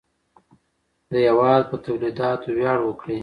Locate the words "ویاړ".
2.57-2.79